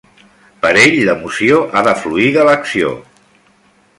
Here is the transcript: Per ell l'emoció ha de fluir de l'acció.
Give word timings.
Per 0.63 0.71
ell 0.83 0.95
l'emoció 1.09 1.59
ha 1.81 1.85
de 1.89 1.93
fluir 2.05 2.33
de 2.39 2.47
l'acció. 2.49 2.95